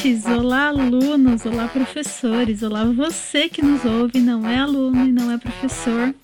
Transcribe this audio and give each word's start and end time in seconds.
ouvintes, 0.00 0.24
olá 0.26 0.68
alunos, 0.68 1.44
olá 1.44 1.68
professores, 1.68 2.62
olá 2.62 2.84
você 2.84 3.48
que 3.48 3.62
nos 3.62 3.84
ouve, 3.84 4.18
não 4.18 4.48
é 4.48 4.58
aluno 4.58 5.06
e 5.06 5.12
não 5.12 5.30
é 5.30 5.36
professor, 5.36 6.14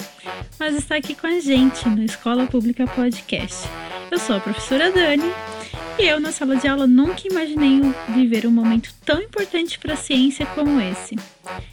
mas 0.59 0.74
está 0.74 0.96
aqui 0.96 1.14
com 1.14 1.27
a 1.27 1.41
gente 1.41 1.86
no 1.88 2.02
Escola 2.02 2.46
Pública 2.46 2.86
Podcast. 2.86 3.68
Eu 4.10 4.18
sou 4.18 4.36
a 4.36 4.41
professora 4.41 4.91
Dani 4.91 5.30
e 5.98 6.04
eu 6.04 6.18
na 6.18 6.32
sala 6.32 6.56
de 6.56 6.66
aula 6.66 6.86
nunca 6.86 7.28
imaginei 7.28 7.82
viver 8.14 8.46
um 8.46 8.50
momento 8.50 8.95
tão 9.04 9.20
importante 9.20 9.79
para 9.79 9.93
a 9.93 9.96
ciência 9.96 10.46
como 10.46 10.80
esse. 10.80 11.16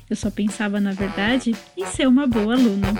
Eu 0.09 0.15
só 0.15 0.29
pensava, 0.29 0.79
na 0.79 0.91
verdade, 0.91 1.55
em 1.77 1.85
ser 1.85 2.07
uma 2.07 2.27
boa 2.27 2.54
aluna. 2.54 2.93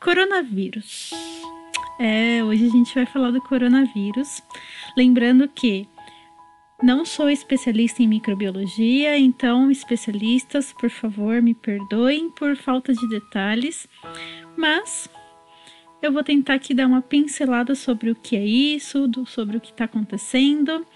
Coronavírus. 0.00 1.10
É, 1.98 2.42
hoje 2.42 2.64
a 2.64 2.70
gente 2.70 2.94
vai 2.94 3.04
falar 3.04 3.30
do 3.30 3.42
coronavírus. 3.42 4.42
Lembrando 4.96 5.46
que 5.46 5.86
não 6.82 7.04
sou 7.04 7.28
especialista 7.28 8.02
em 8.02 8.08
microbiologia, 8.08 9.18
então, 9.18 9.70
especialistas, 9.70 10.72
por 10.72 10.88
favor, 10.88 11.42
me 11.42 11.54
perdoem 11.54 12.30
por 12.30 12.56
falta 12.56 12.94
de 12.94 13.06
detalhes, 13.10 13.86
mas 14.56 15.06
eu 16.00 16.10
vou 16.10 16.24
tentar 16.24 16.54
aqui 16.54 16.72
dar 16.72 16.86
uma 16.86 17.02
pincelada 17.02 17.74
sobre 17.74 18.10
o 18.10 18.14
que 18.14 18.34
é 18.36 18.44
isso, 18.44 19.06
do, 19.06 19.26
sobre 19.26 19.58
o 19.58 19.60
que 19.60 19.70
está 19.70 19.84
acontecendo 19.84 20.86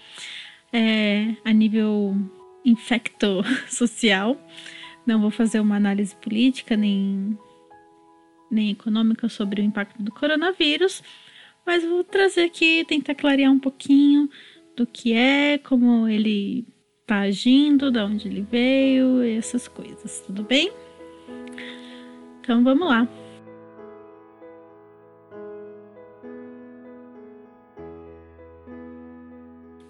é, 0.73 1.35
a 1.45 1.53
nível 1.53 2.17
infecto-social. 2.65 4.35
Não 5.05 5.21
vou 5.21 5.29
fazer 5.29 5.59
uma 5.59 5.75
análise 5.75 6.15
política 6.15 6.75
nem 6.75 7.37
nem 8.55 8.71
econômica 8.71 9.29
sobre 9.29 9.61
o 9.61 9.63
impacto 9.63 10.01
do 10.01 10.11
coronavírus, 10.11 11.03
mas 11.65 11.83
vou 11.83 12.03
trazer 12.03 12.43
aqui, 12.43 12.85
tentar 12.85 13.15
clarear 13.15 13.51
um 13.51 13.59
pouquinho 13.59 14.29
do 14.75 14.85
que 14.85 15.13
é, 15.13 15.57
como 15.57 16.07
ele 16.07 16.65
está 17.01 17.21
agindo, 17.21 17.91
de 17.91 17.99
onde 17.99 18.27
ele 18.27 18.41
veio, 18.41 19.21
essas 19.21 19.67
coisas, 19.67 20.21
tudo 20.21 20.43
bem? 20.43 20.71
Então 22.41 22.63
vamos 22.63 22.87
lá. 22.87 23.07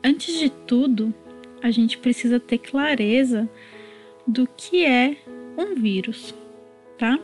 Antes 0.03 0.37
de 0.37 0.49
tudo, 0.49 1.13
a 1.63 1.71
gente 1.71 1.97
precisa 1.97 2.39
ter 2.39 2.59
clareza 2.59 3.49
do 4.27 4.47
que 4.55 4.85
é 4.85 5.17
um 5.57 5.73
vírus, 5.73 6.35
tá? 6.97 7.17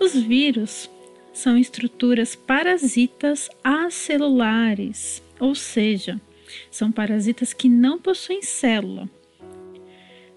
Os 0.00 0.14
vírus 0.14 0.90
são 1.30 1.58
estruturas 1.58 2.34
parasitas 2.34 3.50
acelulares, 3.62 5.22
ou 5.38 5.54
seja, 5.54 6.18
são 6.70 6.90
parasitas 6.90 7.52
que 7.52 7.68
não 7.68 7.98
possuem 7.98 8.40
célula. 8.40 9.10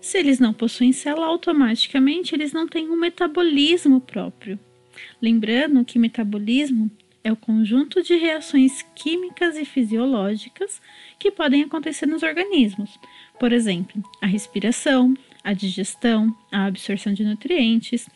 Se 0.02 0.18
eles 0.18 0.38
não 0.38 0.52
possuem 0.52 0.92
célula, 0.92 1.28
automaticamente 1.28 2.36
eles 2.36 2.52
não 2.52 2.68
têm 2.68 2.90
um 2.90 2.98
metabolismo 2.98 4.02
próprio. 4.02 4.60
Lembrando 5.22 5.86
que 5.86 5.98
metabolismo 5.98 6.92
é 7.24 7.32
o 7.32 7.38
conjunto 7.38 8.04
de 8.04 8.18
reações 8.18 8.82
químicas 8.94 9.56
e 9.56 9.64
fisiológicas 9.64 10.82
que 11.18 11.32
podem 11.32 11.64
acontecer 11.64 12.06
nos 12.06 12.22
organismos. 12.22 13.00
Por 13.40 13.54
exemplo, 13.54 14.04
a 14.22 14.26
respiração, 14.26 15.16
a 15.42 15.54
digestão, 15.54 16.36
a 16.52 16.66
absorção 16.66 17.14
de 17.14 17.24
nutrientes, 17.24 18.10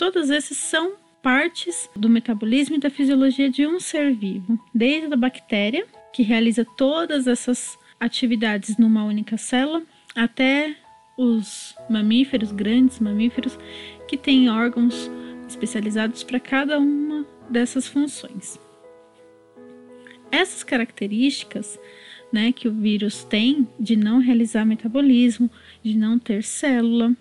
Todos 0.00 0.30
esses 0.30 0.56
são 0.56 0.94
partes 1.22 1.90
do 1.94 2.08
metabolismo 2.08 2.74
e 2.74 2.78
da 2.78 2.88
fisiologia 2.88 3.50
de 3.50 3.66
um 3.66 3.78
ser 3.78 4.14
vivo, 4.14 4.58
desde 4.74 5.12
a 5.12 5.16
bactéria, 5.16 5.86
que 6.10 6.22
realiza 6.22 6.64
todas 6.64 7.26
essas 7.26 7.78
atividades 8.00 8.78
numa 8.78 9.04
única 9.04 9.36
célula, 9.36 9.82
até 10.16 10.74
os 11.18 11.76
mamíferos, 11.90 12.50
grandes 12.50 12.98
mamíferos, 12.98 13.58
que 14.08 14.16
têm 14.16 14.48
órgãos 14.48 15.10
especializados 15.46 16.22
para 16.22 16.40
cada 16.40 16.78
uma 16.78 17.26
dessas 17.50 17.86
funções. 17.86 18.58
Essas 20.32 20.64
características 20.64 21.78
né, 22.32 22.52
que 22.52 22.68
o 22.68 22.72
vírus 22.72 23.22
tem 23.22 23.68
de 23.78 23.96
não 23.96 24.18
realizar 24.18 24.64
metabolismo, 24.64 25.50
de 25.82 25.94
não 25.94 26.18
ter 26.18 26.42
célula, 26.42 27.14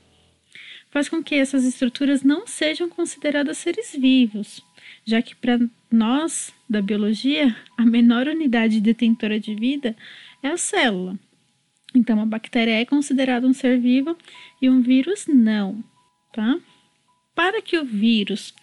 faz 0.90 1.08
com 1.08 1.24
que 1.24 1.36
essas 1.36 1.64
estruturas 1.64 2.24
não 2.24 2.48
sejam 2.48 2.90
consideradas 2.90 3.58
seres 3.58 3.96
vivos, 3.96 4.64
já 5.06 5.22
que 5.22 5.36
para 5.36 5.60
nós 5.92 6.54
da 6.70 6.82
biologia, 6.82 7.56
a 7.78 7.86
menor 7.86 8.28
unidade 8.28 8.82
detentora 8.82 9.40
de 9.40 9.56
vida 9.56 9.96
é 10.42 10.50
a 10.50 10.58
célula. 10.58 11.18
Então, 11.94 12.22
a 12.22 12.26
bactéria 12.26 12.80
é 12.80 12.86
considerada 12.86 13.48
um 13.48 13.54
ser 13.54 13.80
vivo 13.80 14.16
e 14.62 14.70
um 14.70 14.82
vírus 14.82 15.26
não, 15.28 15.84
tá? 16.32 16.60
Para 17.34 17.62
que 17.62 17.78
o 17.78 17.86
vírus 17.86 18.54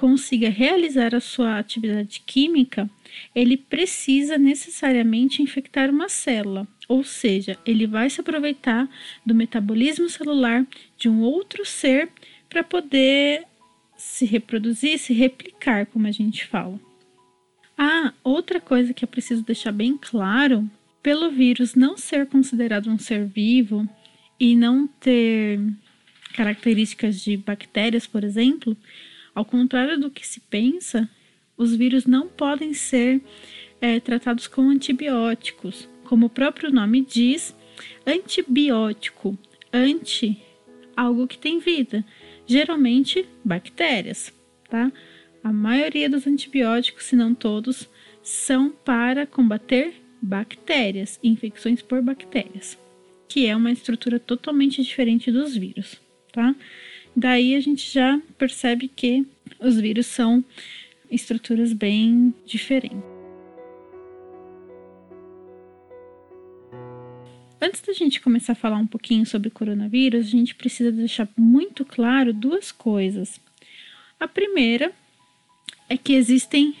consiga 0.00 0.48
realizar 0.48 1.14
a 1.14 1.20
sua 1.20 1.58
atividade 1.58 2.22
química, 2.24 2.88
ele 3.34 3.54
precisa 3.54 4.38
necessariamente 4.38 5.42
infectar 5.42 5.90
uma 5.90 6.08
célula, 6.08 6.66
ou 6.88 7.04
seja, 7.04 7.58
ele 7.66 7.86
vai 7.86 8.08
se 8.08 8.18
aproveitar 8.18 8.88
do 9.26 9.34
metabolismo 9.34 10.08
celular 10.08 10.66
de 10.96 11.06
um 11.06 11.20
outro 11.20 11.66
ser 11.66 12.08
para 12.48 12.64
poder 12.64 13.44
se 13.94 14.24
reproduzir, 14.24 14.98
se 14.98 15.12
replicar, 15.12 15.84
como 15.84 16.06
a 16.06 16.10
gente 16.10 16.46
fala. 16.46 16.80
Ah, 17.76 18.14
outra 18.24 18.58
coisa 18.58 18.94
que 18.94 19.04
eu 19.04 19.08
preciso 19.08 19.42
deixar 19.42 19.70
bem 19.70 19.98
claro: 20.00 20.66
pelo 21.02 21.30
vírus 21.30 21.74
não 21.74 21.98
ser 21.98 22.26
considerado 22.26 22.88
um 22.88 22.98
ser 22.98 23.26
vivo 23.26 23.86
e 24.38 24.56
não 24.56 24.86
ter 24.86 25.60
características 26.32 27.20
de 27.20 27.36
bactérias, 27.36 28.06
por 28.06 28.24
exemplo, 28.24 28.74
ao 29.40 29.44
contrário 29.46 29.98
do 29.98 30.10
que 30.10 30.26
se 30.26 30.38
pensa, 30.38 31.08
os 31.56 31.74
vírus 31.74 32.04
não 32.04 32.28
podem 32.28 32.74
ser 32.74 33.22
é, 33.80 33.98
tratados 33.98 34.46
com 34.46 34.68
antibióticos. 34.68 35.88
Como 36.04 36.26
o 36.26 36.30
próprio 36.30 36.70
nome 36.70 37.00
diz, 37.00 37.56
antibiótico, 38.06 39.38
anti, 39.72 40.42
algo 40.94 41.26
que 41.26 41.38
tem 41.38 41.58
vida, 41.58 42.04
geralmente 42.46 43.26
bactérias, 43.42 44.30
tá? 44.68 44.92
A 45.42 45.50
maioria 45.50 46.10
dos 46.10 46.26
antibióticos, 46.26 47.04
se 47.04 47.16
não 47.16 47.34
todos, 47.34 47.88
são 48.22 48.68
para 48.68 49.26
combater 49.26 49.94
bactérias, 50.20 51.18
infecções 51.22 51.80
por 51.80 52.02
bactérias, 52.02 52.78
que 53.26 53.46
é 53.46 53.56
uma 53.56 53.72
estrutura 53.72 54.20
totalmente 54.20 54.82
diferente 54.82 55.32
dos 55.32 55.56
vírus, 55.56 55.98
tá? 56.30 56.54
Daí 57.14 57.54
a 57.54 57.60
gente 57.60 57.92
já 57.92 58.20
percebe 58.38 58.88
que 58.88 59.26
os 59.58 59.78
vírus 59.78 60.06
são 60.06 60.44
estruturas 61.10 61.72
bem 61.72 62.32
diferentes. 62.46 63.02
Antes 67.62 67.82
da 67.82 67.92
gente 67.92 68.22
começar 68.22 68.52
a 68.52 68.56
falar 68.56 68.78
um 68.78 68.86
pouquinho 68.86 69.26
sobre 69.26 69.50
coronavírus, 69.50 70.26
a 70.26 70.30
gente 70.30 70.54
precisa 70.54 70.90
deixar 70.90 71.28
muito 71.36 71.84
claro 71.84 72.32
duas 72.32 72.72
coisas. 72.72 73.38
A 74.18 74.26
primeira 74.26 74.92
é 75.86 75.96
que 75.96 76.14
existem 76.14 76.74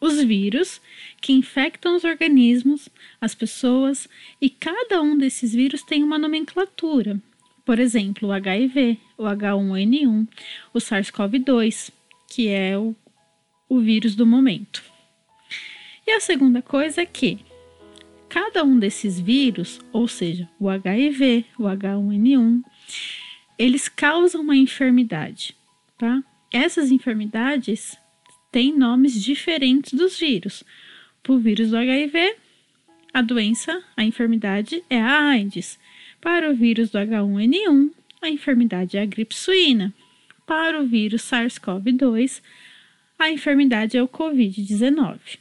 os 0.00 0.22
vírus 0.22 0.80
que 1.20 1.32
infectam 1.32 1.94
os 1.94 2.02
organismos, 2.02 2.88
as 3.20 3.34
pessoas, 3.34 4.08
e 4.40 4.50
cada 4.50 5.00
um 5.00 5.16
desses 5.16 5.54
vírus 5.54 5.82
tem 5.82 6.02
uma 6.02 6.18
nomenclatura. 6.18 7.20
Por 7.66 7.80
exemplo, 7.80 8.28
o 8.28 8.32
HIV, 8.32 8.96
o 9.18 9.24
H1N1, 9.24 10.28
o 10.72 10.78
SARS-CoV-2, 10.78 11.90
que 12.28 12.46
é 12.46 12.78
o, 12.78 12.94
o 13.68 13.80
vírus 13.80 14.14
do 14.14 14.24
momento. 14.24 14.84
E 16.06 16.12
a 16.12 16.20
segunda 16.20 16.62
coisa 16.62 17.00
é 17.00 17.06
que 17.06 17.40
cada 18.28 18.62
um 18.62 18.78
desses 18.78 19.18
vírus, 19.18 19.80
ou 19.92 20.06
seja, 20.06 20.48
o 20.60 20.68
HIV, 20.68 21.44
o 21.58 21.64
H1N1, 21.64 22.62
eles 23.58 23.88
causam 23.88 24.42
uma 24.42 24.56
enfermidade, 24.56 25.56
tá? 25.98 26.22
Essas 26.52 26.92
enfermidades 26.92 27.98
têm 28.52 28.72
nomes 28.72 29.20
diferentes 29.20 29.92
dos 29.92 30.16
vírus. 30.16 30.62
Para 31.20 31.32
o 31.32 31.38
vírus 31.40 31.70
do 31.70 31.76
HIV, 31.76 32.36
a 33.12 33.22
doença, 33.22 33.82
a 33.96 34.04
enfermidade 34.04 34.84
é 34.88 35.00
a 35.00 35.30
AIDS. 35.30 35.80
Para 36.20 36.50
o 36.50 36.54
vírus 36.54 36.90
do 36.90 36.98
H1N1, 36.98 37.90
a 38.22 38.28
enfermidade 38.28 38.96
é 38.96 39.02
a 39.02 39.06
gripe 39.06 39.34
suína. 39.34 39.94
para 40.46 40.80
o 40.80 40.86
vírus 40.86 41.22
SARS-CoV-2, 41.22 42.40
a 43.18 43.30
enfermidade 43.30 43.96
é 43.96 44.02
o 44.02 44.06
Covid-19. 44.06 45.38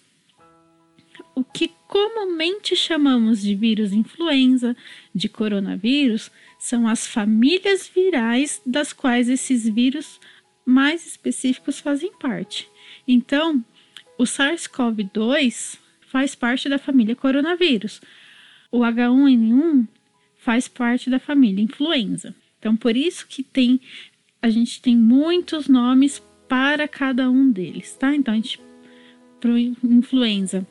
O 1.35 1.43
que 1.43 1.71
comumente 1.87 2.75
chamamos 2.75 3.41
de 3.41 3.53
vírus 3.53 3.93
influenza, 3.93 4.75
de 5.13 5.29
coronavírus, 5.29 6.31
são 6.57 6.87
as 6.87 7.05
famílias 7.05 7.87
virais 7.87 8.61
das 8.65 8.91
quais 8.93 9.29
esses 9.29 9.69
vírus 9.69 10.19
mais 10.65 11.05
específicos 11.05 11.79
fazem 11.79 12.11
parte. 12.13 12.67
Então, 13.07 13.63
o 14.17 14.23
SARS-CoV-2 14.23 15.77
faz 16.07 16.33
parte 16.33 16.67
da 16.67 16.79
família 16.79 17.15
coronavírus. 17.15 18.01
O 18.71 18.79
H1N1 18.79 19.87
faz 20.45 20.67
parte 20.67 21.09
da 21.09 21.17
família 21.17 21.63
influenza. 21.63 22.35
Então, 22.59 22.77
por 22.77 22.95
isso 22.95 23.25
que 23.27 23.41
tem 23.41 23.81
a 24.39 24.49
gente 24.49 24.79
tem 24.79 24.95
muitos 24.95 25.67
nomes 25.67 26.21
para 26.47 26.87
cada 26.87 27.31
um 27.31 27.49
deles, 27.51 27.95
tá? 27.95 28.15
Então, 28.15 28.31
a 28.31 28.37
gente 28.37 28.61
para 29.39 29.59
influenza, 29.59 30.65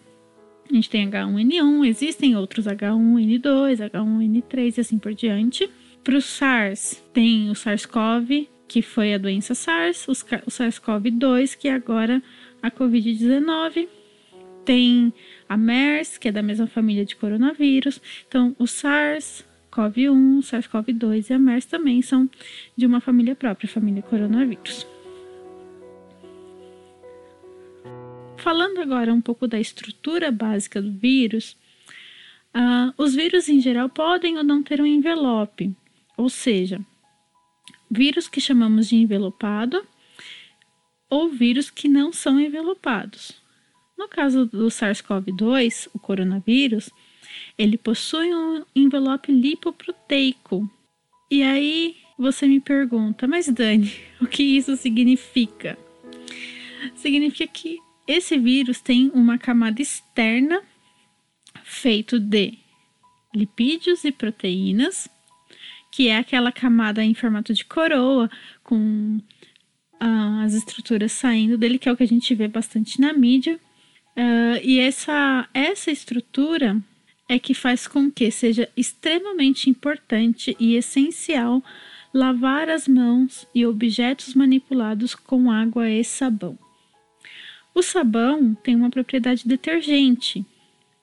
a 0.71 0.73
gente 0.73 0.89
tem 0.89 1.11
H1N1, 1.11 1.87
existem 1.87 2.37
outros 2.37 2.67
H1N2, 2.67 3.91
H1N3 3.91 4.79
e 4.79 4.81
assim 4.81 4.97
por 4.97 5.13
diante. 5.13 5.69
Para 6.05 6.17
o 6.17 6.23
SARS, 6.23 7.03
tem 7.13 7.51
o 7.51 7.55
SARS-CoV, 7.55 8.49
que 8.69 8.81
foi 8.81 9.15
a 9.15 9.19
doença 9.19 9.55
SARS, 9.55 10.07
o 10.07 10.13
SARS-CoV-2, 10.13 11.57
que 11.57 11.67
é 11.67 11.73
agora 11.73 12.23
a 12.63 12.71
Covid-19. 12.71 13.89
Tem 14.65 15.13
a 15.49 15.57
MERS, 15.57 16.17
que 16.17 16.29
é 16.29 16.33
da 16.33 16.43
mesma 16.43 16.67
família 16.67 17.05
de 17.05 17.17
coronavírus. 17.17 18.01
Então, 18.27 18.55
o 18.59 18.67
SARS, 18.67 19.45
CoV-1, 19.75 20.41
SARS-CoV-2 20.41 21.31
e 21.31 21.33
a 21.33 21.39
MERS 21.39 21.67
também 21.67 22.01
são 22.01 22.31
de 22.77 22.87
uma 22.87 23.01
família 23.01 23.35
própria, 23.35 23.69
família 23.69 24.03
coronavírus. 24.03 24.87
Falando 28.37 28.79
agora 28.81 29.13
um 29.13 29.21
pouco 29.21 29.49
da 29.49 29.59
estrutura 29.59 30.31
básica 30.31 30.81
do 30.81 30.93
vírus, 30.93 31.57
uh, 32.55 32.93
os 32.97 33.15
vírus 33.15 33.49
em 33.49 33.61
geral 33.61 33.89
podem 33.89 34.37
ou 34.37 34.45
não 34.45 34.63
ter 34.63 34.81
um 34.81 34.87
envelope, 34.87 35.75
ou 36.17 36.29
seja, 36.29 36.81
vírus 37.91 38.29
que 38.29 38.41
chamamos 38.41 38.89
de 38.89 38.97
envelopado 38.97 39.85
ou 41.09 41.31
vírus 41.31 41.71
que 41.71 41.89
não 41.89 42.13
são 42.13 42.39
envelopados. 42.39 43.33
No 43.97 44.09
caso 44.09 44.45
do 44.47 44.67
SARS-CoV-2, 44.67 45.89
o 45.95 45.99
coronavírus, 45.99 46.91
ele 47.57 47.79
possui 47.79 48.35
um 48.35 48.65
envelope 48.75 49.31
lipoproteico. 49.31 50.69
E 51.31 51.43
aí 51.43 51.97
você 52.19 52.47
me 52.47 52.61
pergunta, 52.61 53.27
mas 53.27 53.49
Dani, 53.49 53.93
o 54.21 54.27
que 54.27 54.43
isso 54.43 54.77
significa? 54.77 55.79
Significa 56.95 57.47
que 57.53 57.79
esse 58.07 58.39
vírus 58.39 58.81
tem 58.81 59.11
uma 59.15 59.39
camada 59.39 59.81
externa 59.81 60.63
feito 61.63 62.21
de 62.21 62.59
lipídios 63.35 64.05
e 64.05 64.13
proteínas, 64.13 65.09
que 65.91 66.09
é 66.09 66.19
aquela 66.19 66.53
camada 66.53 67.03
em 67.03 67.15
formato 67.15 67.55
de 67.55 67.65
coroa 67.65 68.31
com 68.63 69.19
uh, 69.95 70.41
as 70.45 70.55
estruturas 70.55 71.13
saindo 71.13 71.57
dele, 71.57 71.79
que 71.79 71.89
é 71.89 71.93
o 71.93 71.97
que 71.97 72.03
a 72.03 72.09
gente 72.09 72.35
vê 72.35 72.47
bastante 72.47 73.01
na 73.01 73.13
mídia. 73.13 73.59
Uh, 74.17 74.61
e 74.63 74.79
essa, 74.79 75.49
essa 75.53 75.91
estrutura 75.91 76.81
é 77.29 77.39
que 77.39 77.55
faz 77.55 77.87
com 77.87 78.11
que 78.11 78.31
seja 78.31 78.69
extremamente 78.77 79.71
importante 79.71 80.57
e 80.61 80.77
essencial 80.77 81.63
lavar 82.13 82.69
as 82.69 82.87
mãos 82.87 83.47
e 83.55 83.67
objetos 83.67 84.35
manipulados 84.35 85.15
com 85.15 85.51
água 85.51 85.89
e 85.91 86.05
sabão. 86.05 86.59
O 87.75 87.83
sabão 87.83 88.55
tem 88.55 88.77
uma 88.77 88.91
propriedade 88.91 89.49
detergente. 89.49 90.47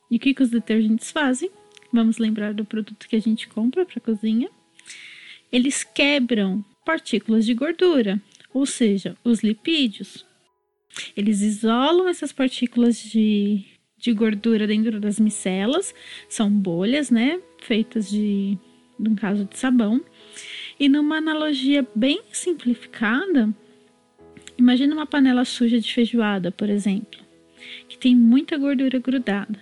E 0.10 0.16
o 0.16 0.20
que, 0.20 0.34
que 0.34 0.42
os 0.42 0.50
detergentes 0.50 1.12
fazem? 1.12 1.52
Vamos 1.92 2.18
lembrar 2.18 2.54
do 2.54 2.64
produto 2.64 3.10
que 3.10 3.16
a 3.18 3.22
gente 3.22 3.48
compra 3.50 3.86
para 3.86 4.00
cozinha. 4.00 4.50
Eles 5.52 5.84
quebram 5.84 6.64
partículas 6.86 7.46
de 7.46 7.54
gordura, 7.54 8.22
ou 8.54 8.66
seja, 8.66 9.18
os 9.24 9.44
lipídios. 9.44 10.26
Eles 11.16 11.42
isolam 11.42 12.08
essas 12.08 12.32
partículas 12.32 12.98
de 12.98 13.66
de 14.02 14.12
gordura 14.14 14.66
dentro 14.66 15.00
das 15.00 15.20
micelas, 15.20 15.94
são 16.28 16.50
bolhas, 16.50 17.12
né, 17.12 17.40
feitas 17.60 18.10
de, 18.10 18.58
no 18.98 19.16
caso 19.16 19.46
de 19.46 19.58
sabão. 19.58 20.04
E 20.80 20.90
numa 20.90 21.18
analogia 21.18 21.88
bem 21.94 22.22
simplificada, 22.32 23.54
imagina 24.58 24.96
uma 24.96 25.06
panela 25.06 25.46
suja 25.46 25.80
de 25.80 25.94
feijoada, 25.94 26.52
por 26.52 26.68
exemplo, 26.68 27.20
que 27.88 27.98
tem 27.98 28.16
muita 28.16 28.58
gordura 28.58 28.98
grudada. 28.98 29.62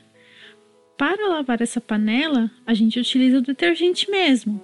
Para 0.97 1.27
lavar 1.27 1.61
essa 1.61 1.81
panela, 1.81 2.49
a 2.65 2.73
gente 2.73 2.99
utiliza 2.99 3.39
o 3.39 3.41
detergente 3.41 4.09
mesmo, 4.09 4.61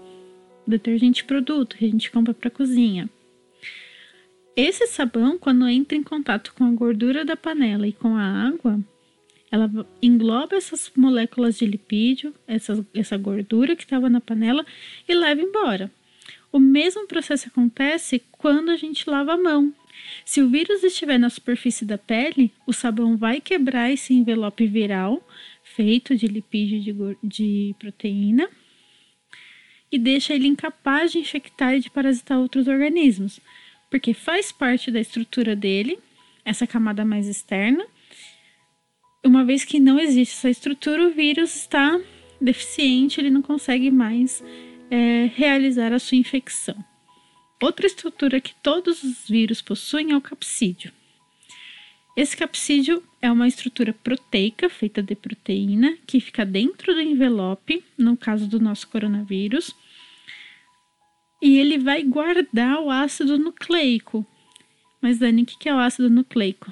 detergente 0.65 1.25
produto 1.25 1.75
que 1.75 1.85
a 1.85 1.89
gente 1.89 2.09
compra 2.09 2.33
para 2.33 2.49
cozinha. 2.49 3.09
Esse 4.55 4.87
sabão, 4.87 5.37
quando 5.37 5.67
entra 5.67 5.97
em 5.97 6.03
contato 6.03 6.53
com 6.57 6.63
a 6.63 6.71
gordura 6.71 7.25
da 7.25 7.35
panela 7.35 7.85
e 7.85 7.91
com 7.91 8.15
a 8.15 8.23
água, 8.23 8.79
ela 9.55 9.87
engloba 10.01 10.55
essas 10.55 10.91
moléculas 10.95 11.57
de 11.57 11.65
lipídio, 11.65 12.33
essa, 12.47 12.85
essa 12.93 13.17
gordura 13.17 13.75
que 13.75 13.83
estava 13.83 14.09
na 14.09 14.21
panela 14.21 14.65
e 15.07 15.13
leva 15.13 15.41
embora. 15.41 15.91
O 16.51 16.59
mesmo 16.59 17.07
processo 17.07 17.47
acontece 17.47 18.21
quando 18.31 18.69
a 18.69 18.75
gente 18.75 19.09
lava 19.09 19.33
a 19.33 19.37
mão. 19.37 19.73
Se 20.23 20.41
o 20.41 20.49
vírus 20.49 20.83
estiver 20.83 21.17
na 21.17 21.29
superfície 21.29 21.85
da 21.85 21.97
pele, 21.97 22.51
o 22.67 22.73
sabão 22.73 23.17
vai 23.17 23.41
quebrar 23.41 23.91
esse 23.91 24.13
envelope 24.13 24.65
viral 24.67 25.25
feito 25.63 26.15
de 26.15 26.27
lipídio 26.27 26.81
de, 26.81 27.17
de 27.23 27.75
proteína 27.79 28.47
e 29.91 29.97
deixa 29.97 30.33
ele 30.33 30.47
incapaz 30.47 31.11
de 31.11 31.19
infectar 31.19 31.75
e 31.75 31.79
de 31.79 31.89
parasitar 31.89 32.37
outros 32.39 32.67
organismos, 32.67 33.39
porque 33.89 34.13
faz 34.13 34.51
parte 34.51 34.91
da 34.91 34.99
estrutura 34.99 35.55
dele, 35.55 35.97
essa 36.43 36.67
camada 36.67 37.05
mais 37.05 37.27
externa, 37.27 37.85
uma 39.25 39.43
vez 39.43 39.65
que 39.65 39.79
não 39.79 39.99
existe 39.99 40.33
essa 40.35 40.49
estrutura, 40.49 41.07
o 41.07 41.11
vírus 41.11 41.55
está 41.55 41.99
deficiente, 42.39 43.19
ele 43.19 43.29
não 43.29 43.41
consegue 43.41 43.89
mais 43.89 44.43
é, 44.89 45.29
realizar 45.35 45.91
a 45.91 45.99
sua 45.99 46.17
infecção. 46.17 46.75
Outra 47.61 47.87
estrutura 47.87 48.39
que 48.39 48.53
todos 48.61 49.03
os 49.03 49.27
vírus 49.27 49.61
possuem 49.61 50.11
é 50.11 50.17
o 50.17 50.21
capsídio. 50.21 50.91
Esse 52.15 52.37
capsídio 52.37 53.03
é 53.21 53.31
uma 53.31 53.47
estrutura 53.47 53.91
proteica 53.91 54.69
feita 54.69 55.01
de 55.01 55.15
proteína 55.15 55.97
que 56.05 56.19
fica 56.19 56.45
dentro 56.45 56.93
do 56.93 57.01
envelope, 57.01 57.83
no 57.97 58.15
caso 58.15 58.47
do 58.47 58.59
nosso 58.59 58.87
coronavírus, 58.87 59.75
e 61.41 61.57
ele 61.57 61.77
vai 61.77 62.03
guardar 62.03 62.79
o 62.79 62.89
ácido 62.89 63.37
nucleico. 63.37 64.25
Mas, 65.01 65.17
Dani, 65.17 65.43
o 65.43 65.45
que 65.45 65.67
é 65.67 65.73
o 65.73 65.79
ácido 65.79 66.09
nucleico? 66.09 66.71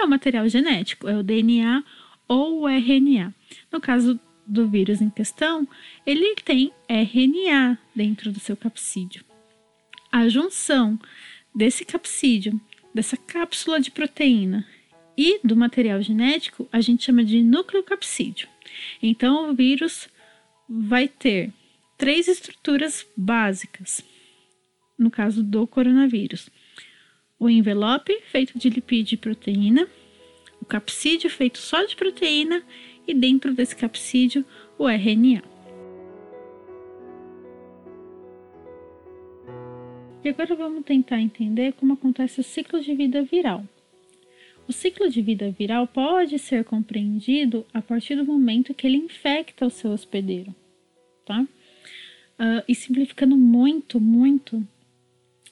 É 0.00 0.04
o 0.04 0.08
material 0.08 0.48
genético, 0.48 1.08
é 1.08 1.16
o 1.16 1.22
DNA 1.22 1.84
ou 2.26 2.62
o 2.62 2.68
RNA. 2.68 3.34
No 3.72 3.80
caso 3.80 4.18
do 4.46 4.66
vírus 4.68 5.00
em 5.00 5.10
questão, 5.10 5.68
ele 6.06 6.34
tem 6.36 6.72
RNA 6.88 7.78
dentro 7.94 8.32
do 8.32 8.40
seu 8.40 8.56
capsídeo. 8.56 9.24
A 10.10 10.28
junção 10.28 10.98
desse 11.54 11.84
capsídeo, 11.84 12.58
dessa 12.94 13.16
cápsula 13.16 13.80
de 13.80 13.90
proteína 13.90 14.66
e 15.16 15.40
do 15.44 15.56
material 15.56 16.00
genético, 16.00 16.68
a 16.72 16.80
gente 16.80 17.04
chama 17.04 17.24
de 17.24 17.42
nucleocapsídeo. 17.42 18.48
Então, 19.02 19.50
o 19.50 19.54
vírus 19.54 20.08
vai 20.68 21.08
ter 21.08 21.52
três 21.96 22.28
estruturas 22.28 23.06
básicas, 23.16 24.04
no 24.98 25.10
caso 25.10 25.42
do 25.42 25.66
coronavírus: 25.66 26.48
o 27.38 27.48
envelope 27.48 28.12
feito 28.30 28.58
de 28.58 28.68
lipídio 28.68 29.14
e 29.14 29.18
proteína, 29.18 29.88
o 30.60 30.64
capsídeo 30.64 31.30
feito 31.30 31.58
só 31.58 31.84
de 31.84 31.94
proteína 31.94 32.62
e 33.06 33.14
dentro 33.14 33.54
desse 33.54 33.76
capsídeo 33.76 34.44
o 34.76 34.88
RNA. 34.88 35.42
E 40.24 40.28
agora 40.28 40.54
vamos 40.56 40.84
tentar 40.84 41.20
entender 41.20 41.72
como 41.74 41.94
acontece 41.94 42.40
o 42.40 42.44
ciclo 42.44 42.80
de 42.80 42.94
vida 42.94 43.22
viral. 43.22 43.64
O 44.66 44.72
ciclo 44.72 45.08
de 45.08 45.22
vida 45.22 45.50
viral 45.50 45.86
pode 45.86 46.38
ser 46.38 46.64
compreendido 46.64 47.64
a 47.72 47.80
partir 47.80 48.16
do 48.16 48.26
momento 48.26 48.74
que 48.74 48.86
ele 48.86 48.98
infecta 48.98 49.64
o 49.64 49.70
seu 49.70 49.92
hospedeiro, 49.92 50.54
tá? 51.24 51.42
Uh, 52.38 52.62
e 52.68 52.74
simplificando 52.74 53.36
muito, 53.36 53.98
muito, 53.98 54.62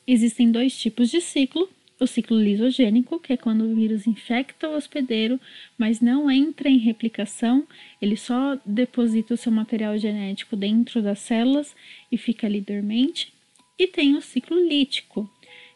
existem 0.07 0.53
dois 0.53 0.79
tipos 0.79 1.11
de 1.11 1.21
ciclo 1.21 1.69
o 1.99 2.07
ciclo 2.07 2.39
lisogênico, 2.39 3.19
que 3.19 3.33
é 3.33 3.37
quando 3.37 3.65
o 3.65 3.75
vírus 3.75 4.07
infecta 4.07 4.69
o 4.69 4.77
hospedeiro, 4.77 5.41
mas 5.79 6.01
não 6.01 6.31
entra 6.31 6.69
em 6.69 6.77
replicação, 6.77 7.67
ele 8.01 8.17
só 8.17 8.59
deposita 8.65 9.35
o 9.35 9.37
seu 9.37 9.51
material 9.51 9.97
genético 9.97 10.57
dentro 10.57 11.01
das 11.01 11.21
células 11.21 11.75
e 12.13 12.19
fica 12.19 12.47
ali 12.47 12.61
dormente. 12.61 13.33
E 13.79 13.87
tem 13.87 14.15
o 14.15 14.21
ciclo 14.21 14.59
lítico, 14.59 15.31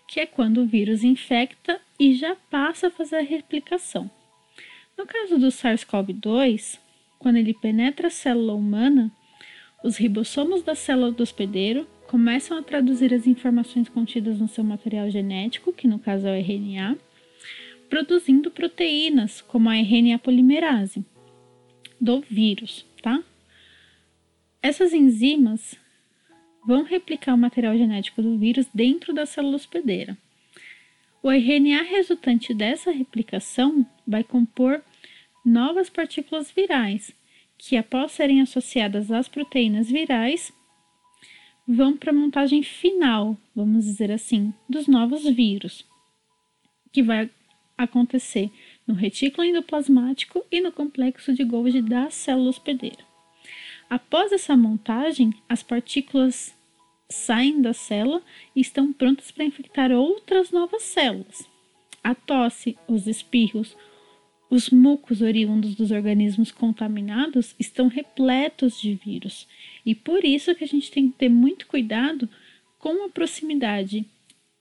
que 0.06 0.20
é 0.20 0.26
quando 0.26 0.62
o 0.62 0.66
vírus 0.66 1.02
infecta 1.02 1.80
e 1.98 2.14
já 2.14 2.34
passa 2.34 2.88
a 2.88 2.90
fazer 2.90 3.16
a 3.16 3.22
replicação. 3.22 4.10
No 4.96 5.06
caso 5.06 5.38
do 5.38 5.48
SARS-CoV-2, 5.48 6.78
quando 7.18 7.36
ele 7.36 7.54
penetra 7.54 8.08
a 8.08 8.10
célula 8.10 8.54
humana, 8.54 9.10
os 9.82 9.96
ribossomos 9.96 10.62
da 10.62 10.74
célula 10.74 11.10
do 11.10 11.22
hospedeiro 11.22 11.86
começam 12.10 12.58
a 12.58 12.62
traduzir 12.62 13.14
as 13.14 13.24
informações 13.24 13.88
contidas 13.88 14.40
no 14.40 14.48
seu 14.48 14.64
material 14.64 15.08
genético, 15.08 15.72
que 15.72 15.86
no 15.86 15.96
caso 15.96 16.26
é 16.26 16.32
o 16.32 16.40
RNA, 16.40 16.98
produzindo 17.88 18.50
proteínas, 18.50 19.40
como 19.40 19.70
a 19.70 19.76
RNA 19.76 20.18
polimerase 20.18 21.04
do 22.00 22.20
vírus, 22.20 22.84
tá? 23.00 23.22
Essas 24.60 24.92
enzimas 24.92 25.78
vão 26.66 26.82
replicar 26.82 27.32
o 27.32 27.38
material 27.38 27.78
genético 27.78 28.20
do 28.20 28.36
vírus 28.36 28.66
dentro 28.74 29.14
da 29.14 29.24
célula 29.24 29.54
hospedeira. 29.54 30.18
O 31.22 31.30
RNA 31.30 31.82
resultante 31.82 32.52
dessa 32.52 32.90
replicação 32.90 33.86
vai 34.04 34.24
compor 34.24 34.82
novas 35.44 35.88
partículas 35.88 36.50
virais, 36.50 37.14
que 37.56 37.76
após 37.76 38.10
serem 38.10 38.40
associadas 38.40 39.12
às 39.12 39.28
proteínas 39.28 39.88
virais, 39.88 40.52
vão 41.66 41.96
para 41.96 42.10
a 42.10 42.14
montagem 42.14 42.62
final, 42.62 43.36
vamos 43.54 43.84
dizer 43.84 44.10
assim, 44.10 44.52
dos 44.68 44.86
novos 44.86 45.24
vírus, 45.24 45.84
que 46.92 47.02
vai 47.02 47.30
acontecer 47.76 48.50
no 48.86 48.94
retículo 48.94 49.46
endoplasmático 49.46 50.44
e 50.50 50.60
no 50.60 50.72
complexo 50.72 51.32
de 51.32 51.44
Golgi 51.44 51.80
da 51.80 52.10
célula 52.10 52.50
hospedeira. 52.50 53.04
Após 53.88 54.32
essa 54.32 54.56
montagem, 54.56 55.32
as 55.48 55.62
partículas 55.62 56.54
saem 57.08 57.60
da 57.60 57.72
célula 57.72 58.22
e 58.54 58.60
estão 58.60 58.92
prontas 58.92 59.30
para 59.30 59.44
infectar 59.44 59.90
outras 59.90 60.50
novas 60.50 60.82
células. 60.82 61.48
A 62.02 62.14
tosse, 62.14 62.78
os 62.86 63.06
espirros, 63.06 63.76
os 64.48 64.70
mucos 64.70 65.22
oriundos 65.22 65.74
dos 65.74 65.90
organismos 65.90 66.50
contaminados 66.50 67.54
estão 67.58 67.88
repletos 67.88 68.80
de 68.80 68.94
vírus 68.94 69.46
e 69.84 69.94
por 69.94 70.24
isso 70.24 70.54
que 70.54 70.64
a 70.64 70.66
gente 70.66 70.90
tem 70.90 71.10
que 71.10 71.16
ter 71.16 71.28
muito 71.28 71.66
cuidado 71.66 72.28
com 72.78 73.04
a 73.04 73.08
proximidade 73.08 74.06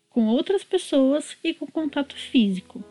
com 0.09 0.27
outras 0.27 0.63
pessoas 0.63 1.37
e 1.43 1.53
com 1.53 1.67
contato 1.67 2.15
físico. 2.15 2.83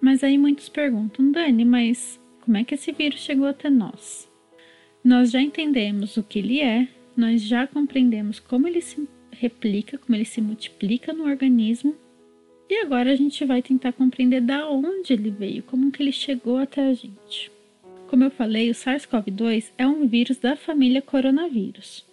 Mas 0.00 0.22
aí 0.22 0.38
muitos 0.38 0.68
perguntam, 0.68 1.30
Dani, 1.30 1.64
mas 1.64 2.20
como 2.40 2.56
é 2.56 2.64
que 2.64 2.74
esse 2.74 2.92
vírus 2.92 3.20
chegou 3.20 3.46
até 3.46 3.68
nós? 3.68 4.28
Nós 5.02 5.30
já 5.30 5.40
entendemos 5.40 6.16
o 6.16 6.22
que 6.22 6.38
ele 6.38 6.60
é, 6.60 6.88
nós 7.16 7.42
já 7.42 7.66
compreendemos 7.66 8.38
como 8.38 8.68
ele 8.68 8.80
se 8.80 9.08
replica, 9.32 9.98
como 9.98 10.14
ele 10.14 10.24
se 10.24 10.40
multiplica 10.40 11.12
no 11.12 11.24
organismo, 11.24 11.96
e 12.68 12.76
agora 12.82 13.10
a 13.10 13.16
gente 13.16 13.44
vai 13.44 13.62
tentar 13.62 13.92
compreender 13.92 14.40
da 14.40 14.68
onde 14.68 15.12
ele 15.12 15.30
veio, 15.30 15.62
como 15.62 15.90
que 15.90 16.02
ele 16.02 16.12
chegou 16.12 16.58
até 16.58 16.82
a 16.82 16.94
gente. 16.94 17.50
Como 18.10 18.24
eu 18.24 18.30
falei, 18.32 18.68
o 18.68 18.74
SARS-CoV-2 18.74 19.70
é 19.78 19.86
um 19.86 20.04
vírus 20.08 20.36
da 20.36 20.56
família 20.56 21.00
coronavírus. 21.00 22.04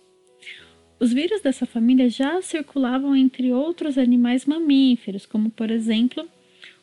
Os 0.99 1.11
vírus 1.11 1.41
dessa 1.41 1.65
família 1.65 2.07
já 2.07 2.39
circulavam 2.39 3.15
entre 3.15 3.51
outros 3.51 3.97
animais 3.97 4.45
mamíferos, 4.45 5.25
como 5.25 5.49
por 5.49 5.71
exemplo 5.71 6.29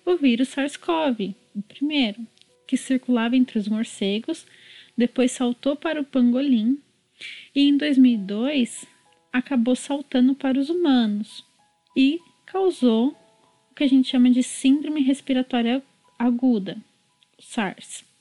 o 0.05 0.17
vírus 0.17 0.49
SARS-CoV, 0.49 1.33
o 1.55 1.63
primeiro, 1.63 2.27
que 2.67 2.77
circulava 2.77 3.37
entre 3.37 3.57
os 3.57 3.69
morcegos 3.69 4.45
depois 4.97 5.31
saltou 5.31 5.77
para 5.77 6.01
o 6.01 6.05
pangolim 6.05 6.77
e 7.55 7.69
em 7.69 7.77
2002 7.77 8.85
acabou 9.33 9.77
saltando 9.77 10.35
para 10.35 10.59
os 10.59 10.69
humanos 10.69 11.45
e 11.97 12.19
causou 12.47 13.17
o 13.71 13.75
que 13.77 13.85
a 13.85 13.89
gente 13.89 14.11
chama 14.11 14.29
de 14.29 14.43
síndrome 14.43 15.03
respiratória 15.03 15.81
aguda, 16.19 16.77
SARS. 17.39 18.13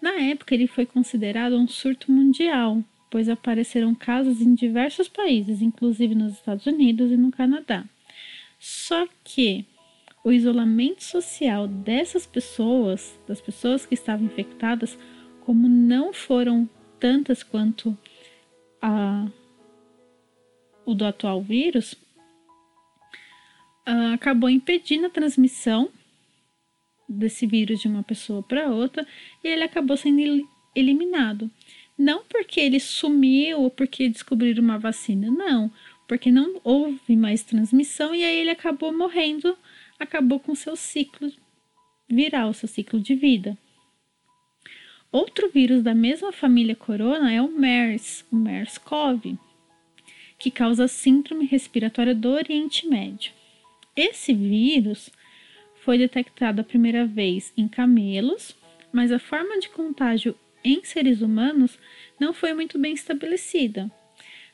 Na 0.00 0.12
época, 0.12 0.54
ele 0.54 0.66
foi 0.66 0.86
considerado 0.86 1.56
um 1.56 1.66
surto 1.66 2.10
mundial, 2.12 2.82
pois 3.10 3.28
apareceram 3.28 3.94
casos 3.94 4.40
em 4.40 4.54
diversos 4.54 5.08
países, 5.08 5.60
inclusive 5.60 6.14
nos 6.14 6.34
Estados 6.34 6.66
Unidos 6.66 7.10
e 7.10 7.16
no 7.16 7.30
Canadá. 7.30 7.84
Só 8.58 9.06
que 9.24 9.64
o 10.24 10.32
isolamento 10.32 11.02
social 11.02 11.66
dessas 11.66 12.26
pessoas, 12.26 13.18
das 13.26 13.40
pessoas 13.40 13.86
que 13.86 13.94
estavam 13.94 14.26
infectadas, 14.26 14.98
como 15.40 15.68
não 15.68 16.12
foram 16.12 16.68
tantas 17.00 17.42
quanto 17.42 17.96
a, 18.82 19.26
o 20.84 20.94
do 20.94 21.04
atual 21.04 21.40
vírus, 21.42 21.94
uh, 23.88 24.12
acabou 24.12 24.50
impedindo 24.50 25.06
a 25.06 25.10
transmissão 25.10 25.88
desse 27.08 27.46
vírus 27.46 27.80
de 27.80 27.88
uma 27.88 28.02
pessoa 28.02 28.42
para 28.42 28.68
outra 28.68 29.06
e 29.42 29.48
ele 29.48 29.62
acabou 29.62 29.96
sendo 29.96 30.48
eliminado. 30.74 31.50
Não 31.96 32.22
porque 32.24 32.60
ele 32.60 32.78
sumiu 32.78 33.62
ou 33.62 33.70
porque 33.70 34.08
descobriram 34.08 34.62
uma 34.62 34.78
vacina, 34.78 35.30
não, 35.30 35.72
porque 36.06 36.30
não 36.30 36.60
houve 36.62 37.16
mais 37.16 37.42
transmissão 37.42 38.14
e 38.14 38.22
aí 38.22 38.36
ele 38.36 38.50
acabou 38.50 38.96
morrendo, 38.96 39.56
acabou 39.98 40.38
com 40.38 40.54
seu 40.54 40.76
ciclo 40.76 41.32
viral, 42.08 42.52
seu 42.52 42.68
ciclo 42.68 43.00
de 43.00 43.14
vida. 43.14 43.56
Outro 45.10 45.50
vírus 45.50 45.82
da 45.82 45.94
mesma 45.94 46.32
família 46.32 46.76
corona 46.76 47.32
é 47.32 47.40
o 47.40 47.50
MERS, 47.50 48.26
o 48.30 48.36
MERS-CoV, 48.36 49.38
que 50.38 50.50
causa 50.50 50.86
síndrome 50.86 51.46
respiratória 51.46 52.14
do 52.14 52.28
Oriente 52.28 52.86
Médio. 52.86 53.32
Esse 53.96 54.32
vírus 54.32 55.10
foi 55.88 55.96
detectado 55.96 56.60
a 56.60 56.64
primeira 56.64 57.06
vez 57.06 57.50
em 57.56 57.66
camelos, 57.66 58.54
mas 58.92 59.10
a 59.10 59.18
forma 59.18 59.58
de 59.58 59.70
contágio 59.70 60.34
em 60.62 60.84
seres 60.84 61.22
humanos 61.22 61.78
não 62.20 62.34
foi 62.34 62.52
muito 62.52 62.78
bem 62.78 62.92
estabelecida. 62.92 63.90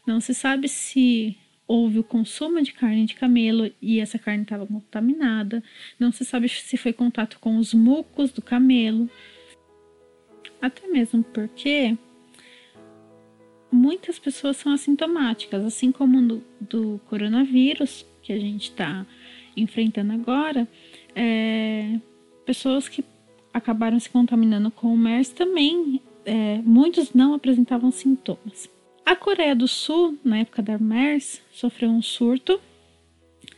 Não 0.06 0.20
se 0.20 0.32
sabe 0.32 0.68
se 0.68 1.36
houve 1.66 1.98
o 1.98 2.04
consumo 2.04 2.62
de 2.62 2.72
carne 2.72 3.04
de 3.04 3.16
camelo 3.16 3.68
e 3.82 3.98
essa 3.98 4.16
carne 4.16 4.44
estava 4.44 4.64
contaminada. 4.64 5.60
Não 5.98 6.12
se 6.12 6.24
sabe 6.24 6.48
se 6.48 6.76
foi 6.76 6.92
contato 6.92 7.40
com 7.40 7.56
os 7.56 7.74
mucos 7.74 8.30
do 8.30 8.40
camelo. 8.40 9.10
Até 10.62 10.86
mesmo 10.86 11.24
porque 11.24 11.98
muitas 13.72 14.20
pessoas 14.20 14.56
são 14.56 14.72
assintomáticas, 14.72 15.64
assim 15.64 15.90
como 15.90 16.20
no, 16.20 16.44
do 16.60 17.00
coronavírus 17.06 18.06
que 18.22 18.32
a 18.32 18.38
gente 18.38 18.70
está 18.70 19.04
enfrentando 19.56 20.12
agora, 20.12 20.68
é, 21.14 21.98
pessoas 22.44 22.88
que 22.88 23.04
acabaram 23.52 23.98
se 24.00 24.10
contaminando 24.10 24.70
com 24.70 24.92
o 24.92 24.96
MERS 24.96 25.30
também, 25.30 26.00
é, 26.24 26.58
muitos 26.64 27.12
não 27.12 27.34
apresentavam 27.34 27.90
sintomas. 27.90 28.68
A 29.04 29.14
Coreia 29.14 29.54
do 29.54 29.68
Sul, 29.68 30.18
na 30.24 30.38
época 30.38 30.62
da 30.62 30.78
MERS, 30.78 31.42
sofreu 31.52 31.90
um 31.90 32.02
surto, 32.02 32.60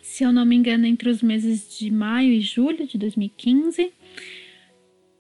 se 0.03 0.25
eu 0.25 0.33
não 0.33 0.45
me 0.45 0.57
engano, 0.57 0.87
entre 0.87 1.09
os 1.09 1.23
meses 1.23 1.79
de 1.79 1.91
maio 1.91 2.33
e 2.33 2.41
julho 2.41 2.87
de 2.87 2.99
2015 2.99 3.93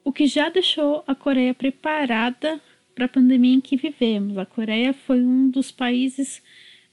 o 0.06 0.12
que 0.12 0.28
já 0.28 0.48
deixou 0.48 1.02
a 1.04 1.16
Coreia 1.16 1.52
preparada 1.52 2.60
para 2.94 3.06
a 3.06 3.08
pandemia 3.08 3.56
em 3.56 3.60
que 3.60 3.76
vivemos. 3.76 4.38
A 4.38 4.46
Coreia 4.46 4.92
foi 4.92 5.20
um 5.20 5.50
dos 5.50 5.72
países, 5.72 6.40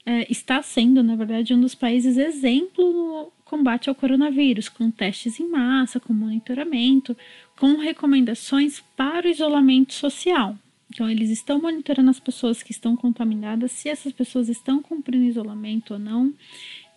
é, 0.06 0.30
está 0.30 0.60
sendo, 0.62 1.02
na 1.02 1.16
verdade, 1.16 1.54
um 1.54 1.60
dos 1.60 1.74
países 1.74 2.16
exemplo 2.16 2.92
no 2.92 3.32
combate 3.44 3.88
ao 3.88 3.94
coronavírus, 3.94 4.68
com 4.68 4.90
testes 4.90 5.40
em 5.40 5.48
massa, 5.48 5.98
com 5.98 6.12
monitoramento, 6.12 7.16
com 7.56 7.76
recomendações 7.78 8.82
para 8.96 9.26
o 9.26 9.30
isolamento 9.30 9.94
social. 9.94 10.58
Então, 10.92 11.08
eles 11.08 11.30
estão 11.30 11.60
monitorando 11.60 12.10
as 12.10 12.20
pessoas 12.20 12.62
que 12.62 12.70
estão 12.70 12.96
contaminadas, 12.96 13.72
se 13.72 13.88
essas 13.88 14.12
pessoas 14.12 14.48
estão 14.48 14.82
cumprindo 14.82 15.24
isolamento 15.24 15.94
ou 15.94 15.98
não. 15.98 16.32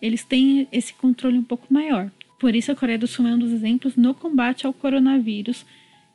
Eles 0.00 0.22
têm 0.22 0.68
esse 0.70 0.92
controle 0.94 1.38
um 1.38 1.42
pouco 1.42 1.72
maior. 1.72 2.10
Por 2.38 2.54
isso, 2.54 2.70
a 2.70 2.76
Coreia 2.76 2.98
do 2.98 3.06
Sul 3.06 3.26
é 3.26 3.34
um 3.34 3.38
dos 3.38 3.50
exemplos 3.50 3.96
no 3.96 4.14
combate 4.14 4.66
ao 4.66 4.72
coronavírus 4.72 5.64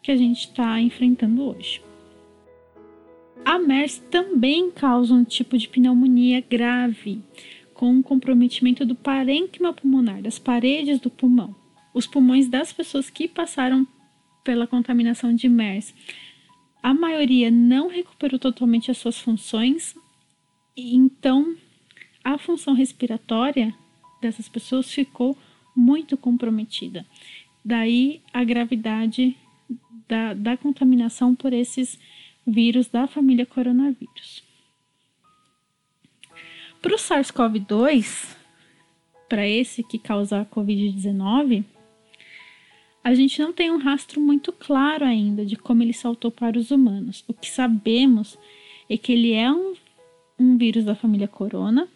que 0.01 0.11
a 0.11 0.15
gente 0.15 0.47
está 0.47 0.79
enfrentando 0.79 1.43
hoje. 1.43 1.81
A 3.45 3.59
MERS 3.59 3.99
também 4.09 4.71
causa 4.71 5.13
um 5.13 5.23
tipo 5.23 5.57
de 5.57 5.67
pneumonia 5.67 6.41
grave, 6.41 7.21
com 7.73 7.91
um 7.91 8.01
comprometimento 8.01 8.85
do 8.85 8.95
parênquima 8.95 9.73
pulmonar, 9.73 10.21
das 10.21 10.39
paredes 10.39 10.99
do 10.99 11.09
pulmão. 11.09 11.53
Os 11.93 12.07
pulmões 12.07 12.47
das 12.47 12.71
pessoas 12.71 13.09
que 13.09 13.27
passaram 13.27 13.85
pela 14.43 14.65
contaminação 14.65 15.35
de 15.35 15.49
MERS, 15.49 15.93
a 16.81 16.93
maioria 16.93 17.51
não 17.51 17.87
recuperou 17.87 18.39
totalmente 18.39 18.89
as 18.89 18.97
suas 18.97 19.19
funções, 19.19 19.95
então 20.75 21.55
a 22.23 22.37
função 22.37 22.73
respiratória 22.73 23.73
dessas 24.21 24.47
pessoas 24.47 24.91
ficou 24.91 25.37
muito 25.75 26.15
comprometida. 26.15 27.05
Daí 27.63 28.21
a 28.33 28.43
gravidade 28.43 29.35
da, 30.07 30.33
da 30.33 30.57
contaminação 30.57 31.35
por 31.35 31.51
esses 31.53 31.99
vírus 32.45 32.87
da 32.87 33.07
família 33.07 33.45
coronavírus. 33.45 34.43
Para 36.81 36.95
o 36.95 36.97
SARS-CoV-2, 36.97 38.35
para 39.29 39.47
esse 39.47 39.83
que 39.83 39.97
causa 39.97 40.41
a 40.41 40.45
Covid-19, 40.45 41.63
a 43.03 43.13
gente 43.13 43.41
não 43.41 43.51
tem 43.51 43.71
um 43.71 43.77
rastro 43.77 44.21
muito 44.21 44.51
claro 44.51 45.03
ainda 45.03 45.45
de 45.45 45.55
como 45.55 45.83
ele 45.83 45.93
saltou 45.93 46.31
para 46.31 46.57
os 46.57 46.71
humanos. 46.71 47.23
O 47.27 47.33
que 47.33 47.49
sabemos 47.49 48.37
é 48.89 48.97
que 48.97 49.11
ele 49.11 49.33
é 49.33 49.51
um, 49.51 49.73
um 50.39 50.57
vírus 50.57 50.85
da 50.85 50.95
família 50.95 51.27
corona, 51.27 51.87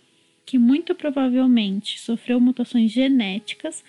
que 0.46 0.58
muito 0.58 0.96
provavelmente 0.96 2.00
sofreu 2.00 2.40
mutações 2.40 2.92
genéticas 2.92 3.84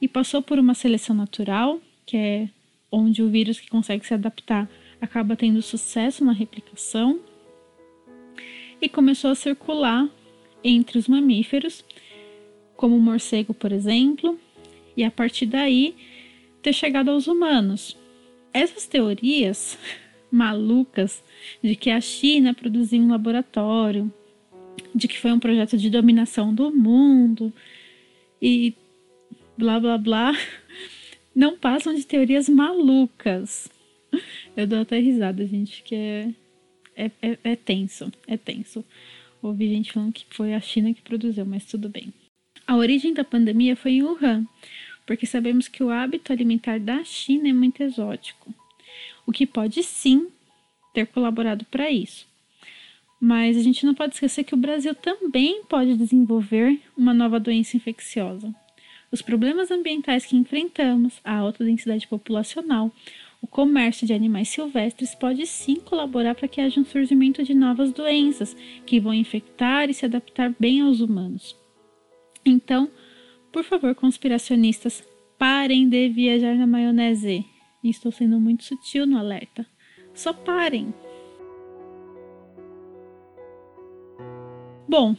e 0.00 0.08
passou 0.08 0.42
por 0.42 0.58
uma 0.58 0.74
seleção 0.74 1.14
natural, 1.14 1.80
que 2.04 2.16
é 2.16 2.48
onde 2.90 3.22
o 3.22 3.30
vírus 3.30 3.60
que 3.60 3.68
consegue 3.68 4.06
se 4.06 4.14
adaptar 4.14 4.68
acaba 5.00 5.36
tendo 5.36 5.62
sucesso 5.62 6.24
na 6.24 6.32
replicação, 6.32 7.20
e 8.80 8.88
começou 8.88 9.30
a 9.30 9.34
circular 9.34 10.08
entre 10.64 10.98
os 10.98 11.06
mamíferos, 11.06 11.84
como 12.76 12.96
o 12.96 13.00
morcego, 13.00 13.52
por 13.52 13.72
exemplo, 13.72 14.38
e 14.96 15.04
a 15.04 15.10
partir 15.10 15.46
daí 15.46 15.94
ter 16.62 16.72
chegado 16.72 17.10
aos 17.10 17.26
humanos. 17.26 17.96
Essas 18.52 18.86
teorias 18.86 19.78
malucas 20.30 21.22
de 21.62 21.76
que 21.76 21.90
a 21.90 22.00
China 22.00 22.54
produziu 22.54 23.00
um 23.00 23.10
laboratório, 23.10 24.12
de 24.94 25.06
que 25.06 25.18
foi 25.18 25.30
um 25.32 25.38
projeto 25.38 25.76
de 25.76 25.90
dominação 25.90 26.54
do 26.54 26.70
mundo 26.70 27.52
e 28.40 28.74
blá 29.56 29.78
blá 29.78 29.98
blá, 29.98 30.32
não 31.34 31.56
passam 31.56 31.94
de 31.94 32.06
teorias 32.06 32.48
malucas. 32.48 33.70
Eu 34.60 34.66
dou 34.66 34.80
até 34.80 34.98
risada, 34.98 35.46
gente, 35.46 35.82
que 35.82 35.94
é, 35.94 36.34
é, 36.94 37.10
é, 37.22 37.38
é 37.44 37.56
tenso, 37.56 38.12
é 38.26 38.36
tenso. 38.36 38.84
Ouvi 39.40 39.68
gente 39.68 39.90
falando 39.90 40.12
que 40.12 40.26
foi 40.28 40.52
a 40.52 40.60
China 40.60 40.92
que 40.92 41.00
produziu, 41.00 41.46
mas 41.46 41.64
tudo 41.64 41.88
bem. 41.88 42.12
A 42.66 42.76
origem 42.76 43.14
da 43.14 43.24
pandemia 43.24 43.74
foi 43.74 43.92
em 43.92 44.02
Wuhan, 44.02 44.46
porque 45.06 45.24
sabemos 45.24 45.66
que 45.66 45.82
o 45.82 45.88
hábito 45.88 46.30
alimentar 46.30 46.78
da 46.78 47.02
China 47.04 47.48
é 47.48 47.54
muito 47.54 47.82
exótico, 47.82 48.54
o 49.26 49.32
que 49.32 49.46
pode 49.46 49.82
sim 49.82 50.28
ter 50.92 51.06
colaborado 51.06 51.64
para 51.64 51.90
isso. 51.90 52.28
Mas 53.18 53.56
a 53.56 53.62
gente 53.62 53.86
não 53.86 53.94
pode 53.94 54.12
esquecer 54.12 54.44
que 54.44 54.54
o 54.54 54.58
Brasil 54.58 54.94
também 54.94 55.64
pode 55.64 55.96
desenvolver 55.96 56.78
uma 56.94 57.14
nova 57.14 57.40
doença 57.40 57.78
infecciosa. 57.78 58.54
Os 59.10 59.22
problemas 59.22 59.70
ambientais 59.70 60.26
que 60.26 60.36
enfrentamos, 60.36 61.18
a 61.24 61.34
alta 61.34 61.64
densidade 61.64 62.06
populacional, 62.06 62.92
o 63.40 63.46
comércio 63.46 64.06
de 64.06 64.12
animais 64.12 64.48
silvestres 64.48 65.14
pode 65.14 65.46
sim 65.46 65.76
colaborar 65.76 66.34
para 66.34 66.48
que 66.48 66.60
haja 66.60 66.80
um 66.80 66.84
surgimento 66.84 67.42
de 67.42 67.54
novas 67.54 67.92
doenças 67.92 68.54
que 68.84 69.00
vão 69.00 69.14
infectar 69.14 69.88
e 69.88 69.94
se 69.94 70.04
adaptar 70.04 70.54
bem 70.58 70.82
aos 70.82 71.00
humanos. 71.00 71.56
Então, 72.44 72.90
por 73.50 73.64
favor, 73.64 73.94
conspiracionistas, 73.94 75.02
parem 75.38 75.88
de 75.88 76.08
viajar 76.08 76.54
na 76.54 76.66
maionese. 76.66 77.44
Estou 77.82 78.12
sendo 78.12 78.38
muito 78.38 78.64
sutil 78.64 79.06
no 79.06 79.18
alerta. 79.18 79.66
Só 80.14 80.32
parem. 80.32 80.92
Bom, 84.86 85.16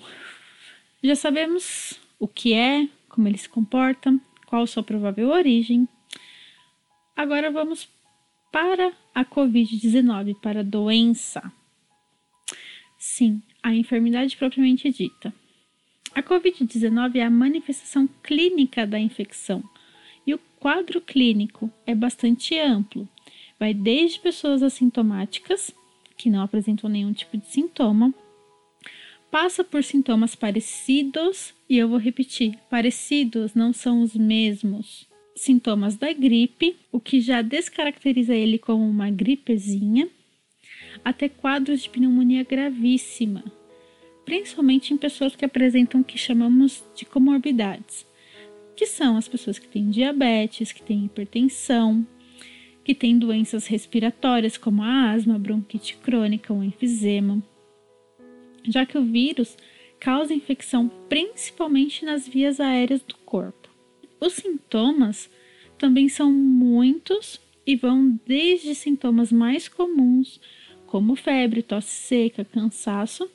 já 1.04 1.16
sabemos 1.16 2.00
o 2.20 2.28
que 2.28 2.54
é, 2.54 2.88
como 3.10 3.28
ele 3.28 3.38
se 3.38 3.50
comporta, 3.50 4.16
qual 4.46 4.68
sua 4.68 4.84
provável 4.84 5.30
origem. 5.30 5.88
Agora 7.16 7.50
vamos 7.50 7.90
para 8.52 8.92
a 9.16 9.24
Covid-19, 9.24 10.36
para 10.42 10.60
a 10.60 10.64
doença. 10.64 11.52
Sim, 12.98 13.42
a 13.64 13.74
enfermidade 13.74 14.36
propriamente 14.36 14.92
dita. 14.92 15.34
A 16.14 16.22
Covid-19 16.22 17.16
é 17.16 17.24
a 17.24 17.30
manifestação 17.30 18.08
clínica 18.22 18.86
da 18.86 19.00
infecção 19.00 19.64
e 20.28 20.34
o 20.34 20.40
quadro 20.60 21.00
clínico 21.00 21.72
é 21.86 21.96
bastante 21.96 22.60
amplo. 22.60 23.08
Vai 23.60 23.74
desde 23.74 24.20
pessoas 24.20 24.62
assintomáticas, 24.62 25.74
que 26.18 26.30
não 26.30 26.42
apresentam 26.42 26.90
nenhum 26.90 27.14
tipo 27.14 27.38
de 27.38 27.48
sintoma, 27.48 28.14
passa 29.32 29.64
por 29.64 29.84
sintomas 29.84 30.36
parecidos, 30.36 31.54
e 31.70 31.78
eu 31.78 31.88
vou 31.88 31.98
repetir: 31.98 32.60
parecidos 32.70 33.56
não 33.56 33.72
são 33.72 34.02
os 34.02 34.14
mesmos. 34.14 35.08
Sintomas 35.36 35.96
da 35.96 36.12
gripe, 36.14 36.76
o 36.92 37.00
que 37.00 37.22
já 37.22 37.42
descaracteriza 37.42 38.36
ele 38.36 38.58
como 38.58 38.88
uma 38.88 39.10
gripezinha, 39.10 40.10
até 41.04 41.30
quadros 41.30 41.84
de 41.84 41.90
pneumonia 41.90 42.44
gravíssima, 42.44 43.44
principalmente 44.26 44.94
em 44.94 44.98
pessoas 44.98 45.36
que 45.36 45.46
apresentam 45.46 46.02
o 46.02 46.04
que 46.04 46.18
chamamos 46.18 46.84
de 46.96 47.06
comorbidades, 47.06 48.06
que 48.76 48.86
são 48.86 49.18
as 49.18 49.28
pessoas 49.28 49.58
que 49.58 49.68
têm 49.68 49.90
diabetes, 49.90 50.72
que 50.72 50.82
têm 50.82 51.06
hipertensão, 51.06 52.06
que 52.84 52.94
têm 52.94 53.18
doenças 53.18 53.68
respiratórias 53.68 54.58
como 54.58 54.84
a 54.84 55.12
asma, 55.12 55.40
bronquite 55.40 55.98
crônica 55.98 56.54
ou 56.54 56.64
enfisema 56.64 57.42
já 58.64 58.86
que 58.86 58.98
o 58.98 59.04
vírus 59.04 59.58
causa 60.00 60.34
infecção 60.34 60.90
principalmente 61.10 62.06
nas 62.06 62.28
vias 62.28 62.60
aéreas 62.60 63.02
do 63.02 63.16
corpo. 63.18 63.61
Os 64.22 64.34
sintomas 64.34 65.28
também 65.80 66.08
são 66.08 66.32
muitos 66.32 67.42
e 67.66 67.76
vão 67.76 68.20
desde 68.24 68.76
sintomas 68.76 69.32
mais 69.32 69.68
comuns, 69.68 70.40
como 70.86 71.16
febre, 71.16 71.64
tosse 71.64 71.90
seca, 71.90 72.46
cansaço, 72.46 73.28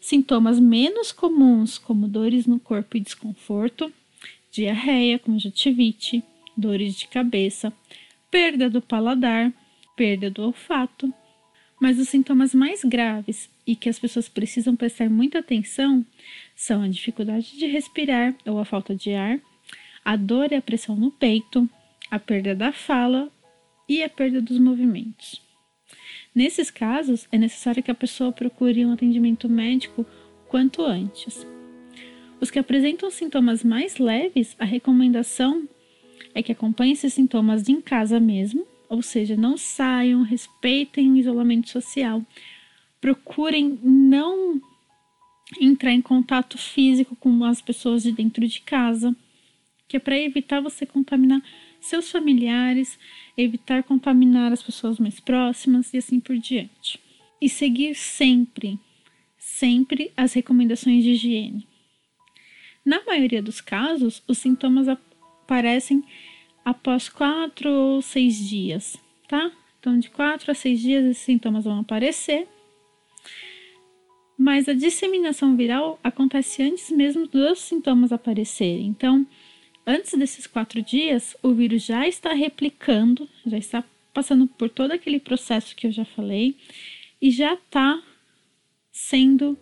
sintomas 0.00 0.60
menos 0.60 1.10
comuns, 1.10 1.78
como 1.78 2.06
dores 2.06 2.46
no 2.46 2.60
corpo 2.60 2.96
e 2.96 3.00
desconforto, 3.00 3.92
diarreia, 4.52 5.18
conjuntivite, 5.18 6.22
dores 6.56 6.94
de 6.94 7.08
cabeça, 7.08 7.72
perda 8.30 8.70
do 8.70 8.80
paladar, 8.80 9.52
perda 9.96 10.30
do 10.30 10.42
olfato. 10.42 11.12
Mas 11.80 11.98
os 11.98 12.08
sintomas 12.08 12.54
mais 12.54 12.84
graves 12.84 13.50
e 13.66 13.74
que 13.74 13.88
as 13.88 13.98
pessoas 13.98 14.28
precisam 14.28 14.76
prestar 14.76 15.10
muita 15.10 15.40
atenção 15.40 16.06
são 16.54 16.82
a 16.82 16.88
dificuldade 16.88 17.58
de 17.58 17.66
respirar 17.66 18.32
ou 18.46 18.58
a 18.58 18.64
falta 18.64 18.94
de 18.94 19.12
ar, 19.12 19.40
a 20.04 20.16
dor 20.16 20.52
e 20.52 20.56
a 20.56 20.62
pressão 20.62 20.96
no 20.96 21.10
peito, 21.10 21.68
a 22.10 22.18
perda 22.18 22.54
da 22.54 22.72
fala 22.72 23.30
e 23.88 24.02
a 24.02 24.08
perda 24.08 24.40
dos 24.40 24.58
movimentos. 24.58 25.42
Nesses 26.34 26.70
casos, 26.70 27.26
é 27.32 27.38
necessário 27.38 27.82
que 27.82 27.90
a 27.90 27.94
pessoa 27.94 28.32
procure 28.32 28.84
um 28.86 28.92
atendimento 28.92 29.48
médico 29.48 30.06
quanto 30.48 30.82
antes. 30.82 31.46
Os 32.40 32.50
que 32.50 32.58
apresentam 32.58 33.10
sintomas 33.10 33.62
mais 33.62 33.98
leves, 33.98 34.56
a 34.58 34.64
recomendação 34.64 35.68
é 36.34 36.42
que 36.42 36.52
acompanhem 36.52 36.92
esses 36.92 37.12
sintomas 37.12 37.68
em 37.68 37.80
casa 37.80 38.18
mesmo, 38.20 38.66
ou 38.88 39.02
seja, 39.02 39.36
não 39.36 39.56
saiam, 39.56 40.22
respeitem 40.22 41.10
o 41.10 41.16
isolamento 41.16 41.68
social, 41.68 42.24
procurem 43.00 43.78
não 43.82 44.60
entrar 45.60 45.92
em 45.92 46.00
contato 46.00 46.56
físico 46.56 47.16
com 47.16 47.44
as 47.44 47.60
pessoas 47.60 48.02
de 48.02 48.12
dentro 48.12 48.46
de 48.46 48.60
casa, 48.60 49.14
que 49.90 49.96
é 49.96 50.00
para 50.00 50.16
evitar 50.16 50.60
você 50.60 50.86
contaminar 50.86 51.42
seus 51.80 52.12
familiares, 52.12 52.96
evitar 53.36 53.82
contaminar 53.82 54.52
as 54.52 54.62
pessoas 54.62 55.00
mais 55.00 55.18
próximas 55.18 55.92
e 55.92 55.98
assim 55.98 56.20
por 56.20 56.38
diante. 56.38 57.00
E 57.40 57.48
seguir 57.48 57.96
sempre, 57.96 58.78
sempre 59.36 60.12
as 60.16 60.32
recomendações 60.32 61.02
de 61.02 61.10
higiene. 61.10 61.66
Na 62.84 63.04
maioria 63.04 63.42
dos 63.42 63.60
casos, 63.60 64.22
os 64.28 64.38
sintomas 64.38 64.86
aparecem 64.86 66.04
após 66.64 67.08
quatro 67.08 67.68
ou 67.68 68.00
seis 68.00 68.48
dias, 68.48 68.96
tá? 69.26 69.50
Então, 69.80 69.98
de 69.98 70.08
quatro 70.08 70.52
a 70.52 70.54
seis 70.54 70.78
dias, 70.78 71.04
esses 71.04 71.24
sintomas 71.24 71.64
vão 71.64 71.80
aparecer 71.80 72.46
mas 74.42 74.66
a 74.70 74.72
disseminação 74.72 75.54
viral 75.54 76.00
acontece 76.02 76.62
antes 76.62 76.90
mesmo 76.90 77.26
dos 77.26 77.58
sintomas 77.58 78.10
aparecerem. 78.10 78.86
Então, 78.86 79.26
antes 79.86 80.18
desses 80.18 80.46
quatro 80.46 80.82
dias, 80.82 81.36
o 81.42 81.52
vírus 81.52 81.84
já 81.84 82.06
está 82.06 82.32
replicando, 82.32 83.28
já 83.46 83.58
está 83.58 83.84
passando 84.12 84.46
por 84.46 84.68
todo 84.68 84.92
aquele 84.92 85.20
processo 85.20 85.74
que 85.74 85.86
eu 85.86 85.92
já 85.92 86.04
falei 86.04 86.56
e 87.20 87.30
já 87.30 87.54
está 87.54 88.02
sendo 88.92 89.56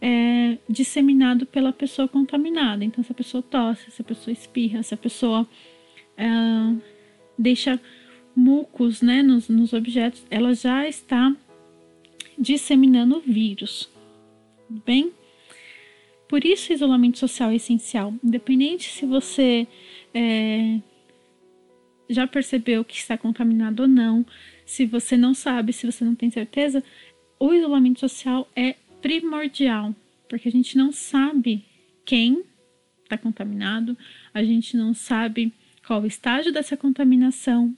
é, 0.00 0.58
disseminado 0.68 1.46
pela 1.46 1.72
pessoa 1.72 2.08
contaminada. 2.08 2.84
Então, 2.84 3.02
se 3.02 3.12
a 3.12 3.14
pessoa 3.14 3.42
tosse, 3.42 3.90
se 3.90 4.02
a 4.02 4.04
pessoa 4.04 4.32
espirra, 4.32 4.82
se 4.82 4.94
a 4.94 4.96
pessoa 4.96 5.48
é, 6.16 6.26
deixa 7.36 7.80
mucos 8.34 9.02
né, 9.02 9.22
nos, 9.22 9.48
nos 9.48 9.72
objetos, 9.72 10.24
ela 10.30 10.54
já 10.54 10.86
está 10.88 11.34
disseminando 12.38 13.16
o 13.16 13.20
vírus 13.20 13.88
bem? 14.68 15.12
Por 16.28 16.44
isso, 16.44 16.72
isolamento 16.72 17.18
social 17.18 17.50
é 17.50 17.56
essencial. 17.56 18.14
Independente 18.22 18.90
se 18.90 19.06
você 19.06 19.66
é, 20.12 20.78
já 22.08 22.26
percebeu 22.26 22.84
que 22.84 22.96
está 22.96 23.16
contaminado 23.16 23.82
ou 23.82 23.88
não, 23.88 24.24
se 24.66 24.84
você 24.84 25.16
não 25.16 25.32
sabe, 25.32 25.72
se 25.72 25.90
você 25.90 26.04
não 26.04 26.14
tem 26.14 26.30
certeza, 26.30 26.84
o 27.40 27.54
isolamento 27.54 28.00
social 28.00 28.46
é 28.54 28.74
primordial, 29.00 29.94
porque 30.28 30.48
a 30.48 30.52
gente 30.52 30.76
não 30.76 30.92
sabe 30.92 31.64
quem 32.04 32.44
está 33.04 33.16
contaminado, 33.16 33.96
a 34.34 34.42
gente 34.44 34.76
não 34.76 34.92
sabe 34.92 35.52
qual 35.86 36.02
o 36.02 36.06
estágio 36.06 36.52
dessa 36.52 36.76
contaminação. 36.76 37.74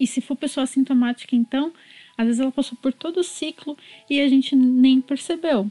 E 0.00 0.06
se 0.06 0.20
for 0.20 0.36
pessoa 0.36 0.64
assintomática, 0.64 1.36
então, 1.36 1.72
às 2.16 2.26
vezes 2.26 2.40
ela 2.40 2.50
passou 2.50 2.76
por 2.78 2.92
todo 2.92 3.18
o 3.18 3.24
ciclo 3.24 3.76
e 4.10 4.20
a 4.20 4.28
gente 4.28 4.56
nem 4.56 5.00
percebeu. 5.00 5.70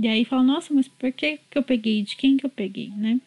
E 0.00 0.06
aí 0.06 0.24
fala, 0.24 0.44
nossa, 0.44 0.72
mas 0.72 0.86
por 0.86 1.10
que, 1.10 1.40
que 1.50 1.58
eu 1.58 1.62
peguei? 1.62 2.02
De 2.02 2.16
quem 2.16 2.36
que 2.36 2.46
eu 2.46 2.50
peguei, 2.50 2.90
né? 2.90 3.20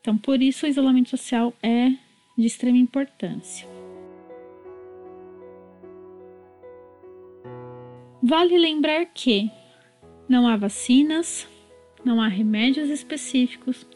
Então, 0.00 0.18
por 0.18 0.42
isso 0.42 0.66
o 0.66 0.68
isolamento 0.68 1.08
social 1.08 1.54
é 1.62 1.90
de 2.36 2.46
extrema 2.46 2.76
importância. 2.76 3.66
Vale 8.22 8.58
lembrar 8.58 9.06
que 9.06 9.50
não 10.28 10.46
há 10.46 10.56
vacinas, 10.56 11.48
não 12.04 12.20
há 12.20 12.28
remédios 12.28 12.90
específicos, 12.90 13.86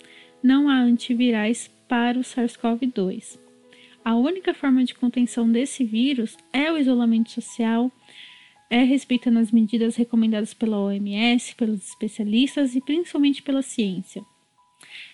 não 0.42 0.68
há 0.68 0.78
antivirais 0.78 1.70
para 1.86 2.18
o 2.18 2.22
SARS-CoV-2. 2.22 3.38
A 4.02 4.14
única 4.14 4.54
forma 4.54 4.82
de 4.82 4.94
contenção 4.94 5.50
desse 5.50 5.84
vírus 5.84 6.38
é 6.52 6.72
o 6.72 6.78
isolamento 6.78 7.30
social, 7.30 7.92
é 8.74 8.82
respeitando 8.82 9.38
as 9.38 9.52
medidas 9.52 9.96
recomendadas 9.96 10.54
pela 10.54 10.78
OMS, 10.78 11.54
pelos 11.54 11.88
especialistas 11.88 12.74
e 12.74 12.80
principalmente 12.80 13.42
pela 13.42 13.62
ciência. 13.62 14.24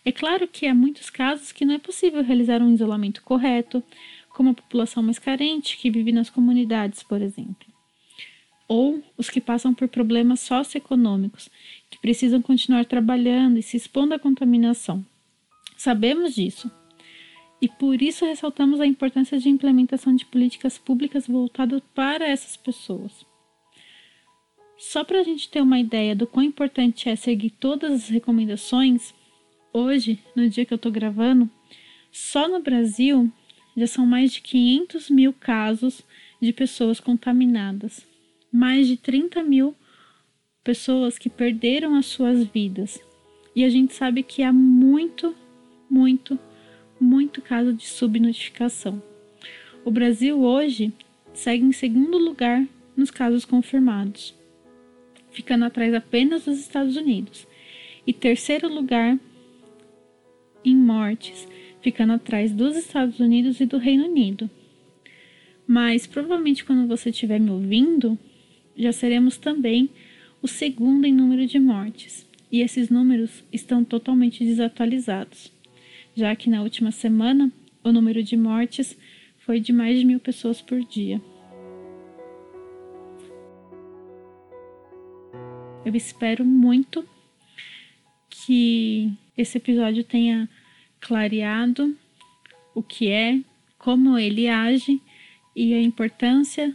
É 0.04 0.12
claro 0.12 0.48
que 0.48 0.66
há 0.66 0.74
muitos 0.74 1.10
casos 1.10 1.52
que 1.52 1.64
não 1.64 1.74
é 1.74 1.78
possível 1.78 2.22
realizar 2.22 2.62
um 2.62 2.72
isolamento 2.72 3.22
correto, 3.22 3.82
como 4.30 4.50
a 4.50 4.54
população 4.54 5.02
mais 5.02 5.18
carente 5.18 5.76
que 5.76 5.90
vive 5.90 6.12
nas 6.12 6.30
comunidades, 6.30 7.02
por 7.02 7.20
exemplo 7.20 7.70
ou 8.70 9.02
os 9.18 9.28
que 9.28 9.40
passam 9.40 9.74
por 9.74 9.88
problemas 9.88 10.38
socioeconômicos, 10.38 11.50
que 11.90 11.98
precisam 11.98 12.40
continuar 12.40 12.84
trabalhando 12.84 13.58
e 13.58 13.62
se 13.64 13.76
expondo 13.76 14.14
à 14.14 14.18
contaminação. 14.18 15.04
Sabemos 15.76 16.36
disso. 16.36 16.70
E 17.60 17.66
por 17.66 18.00
isso 18.00 18.24
ressaltamos 18.24 18.80
a 18.80 18.86
importância 18.86 19.40
de 19.40 19.48
implementação 19.48 20.14
de 20.14 20.24
políticas 20.24 20.78
públicas 20.78 21.26
voltadas 21.26 21.82
para 21.92 22.28
essas 22.28 22.56
pessoas. 22.56 23.26
Só 24.80 25.04
para 25.04 25.20
a 25.20 25.22
gente 25.22 25.48
ter 25.48 25.60
uma 25.60 25.78
ideia 25.78 26.16
do 26.16 26.26
quão 26.26 26.44
importante 26.44 27.08
é 27.08 27.14
seguir 27.14 27.50
todas 27.50 27.92
as 27.92 28.08
recomendações, 28.08 29.14
hoje, 29.72 30.18
no 30.34 30.48
dia 30.48 30.64
que 30.64 30.72
eu 30.72 30.76
estou 30.76 30.90
gravando, 30.90 31.48
só 32.10 32.48
no 32.48 32.60
Brasil 32.60 33.30
já 33.76 33.86
são 33.86 34.04
mais 34.04 34.32
de 34.32 34.40
500 34.40 35.10
mil 35.10 35.32
casos 35.32 36.02
de 36.40 36.52
pessoas 36.52 36.98
contaminadas 36.98 38.08
mais 38.52 38.88
de 38.88 38.96
30 38.96 39.42
mil 39.42 39.74
pessoas 40.64 41.18
que 41.18 41.30
perderam 41.30 41.94
as 41.94 42.06
suas 42.06 42.44
vidas. 42.44 43.00
E 43.54 43.64
a 43.64 43.68
gente 43.68 43.94
sabe 43.94 44.22
que 44.22 44.42
há 44.42 44.52
muito, 44.52 45.34
muito, 45.88 46.38
muito 47.00 47.40
caso 47.40 47.72
de 47.72 47.86
subnotificação. 47.86 49.02
O 49.84 49.90
Brasil 49.90 50.40
hoje 50.40 50.92
segue 51.32 51.64
em 51.64 51.72
segundo 51.72 52.18
lugar 52.18 52.66
nos 52.96 53.10
casos 53.10 53.44
confirmados, 53.44 54.34
ficando 55.30 55.64
atrás 55.64 55.94
apenas 55.94 56.44
dos 56.44 56.58
Estados 56.58 56.96
Unidos, 56.96 57.46
e 58.06 58.12
terceiro 58.12 58.72
lugar 58.72 59.18
em 60.64 60.76
mortes, 60.76 61.46
ficando 61.80 62.12
atrás 62.14 62.52
dos 62.52 62.76
Estados 62.76 63.18
Unidos 63.20 63.60
e 63.60 63.66
do 63.66 63.78
Reino 63.78 64.06
Unido. 64.06 64.50
Mas 65.66 66.06
provavelmente 66.06 66.64
quando 66.64 66.88
você 66.88 67.10
estiver 67.10 67.38
me 67.38 67.50
ouvindo, 67.50 68.18
já 68.76 68.92
seremos 68.92 69.36
também 69.36 69.88
o 70.42 70.48
segundo 70.48 71.04
em 71.04 71.12
número 71.12 71.46
de 71.46 71.58
mortes, 71.58 72.26
e 72.50 72.60
esses 72.60 72.90
números 72.90 73.44
estão 73.52 73.84
totalmente 73.84 74.44
desatualizados, 74.44 75.52
já 76.14 76.34
que 76.34 76.50
na 76.50 76.62
última 76.62 76.90
semana 76.90 77.52
o 77.84 77.92
número 77.92 78.22
de 78.22 78.36
mortes 78.36 78.96
foi 79.38 79.60
de 79.60 79.72
mais 79.72 79.98
de 79.98 80.04
mil 80.04 80.18
pessoas 80.18 80.60
por 80.60 80.82
dia. 80.84 81.20
Eu 85.90 85.96
espero 85.96 86.44
muito 86.44 87.04
que 88.28 89.12
esse 89.36 89.58
episódio 89.58 90.04
tenha 90.04 90.48
clareado 91.00 91.96
o 92.72 92.80
que 92.80 93.10
é, 93.10 93.40
como 93.76 94.16
ele 94.16 94.46
age 94.46 95.02
e 95.56 95.74
a 95.74 95.82
importância 95.82 96.72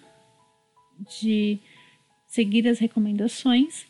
de 1.17 1.57
seguir 2.27 2.67
as 2.67 2.77
recomendações. 2.77 3.85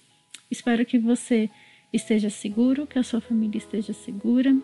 Espero 0.51 0.85
que 0.85 0.99
você 0.99 1.49
esteja 1.91 2.29
seguro, 2.29 2.85
que 2.85 2.99
a 2.99 3.03
sua 3.03 3.19
família 3.19 3.57
esteja 3.57 3.93
segura. 3.93 4.55